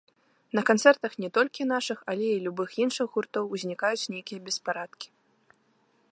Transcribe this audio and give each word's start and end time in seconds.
На 0.59 0.61
канцэртах 0.69 1.11
не 1.25 1.29
толькі 1.37 1.67
нашых, 1.73 1.99
але 2.13 2.25
і 2.37 2.41
любых 2.45 2.69
іншых 2.83 3.07
гуртоў 3.17 3.45
узнікаюць 3.57 4.09
нейкія 4.15 4.39
беспарадкі. 4.47 5.07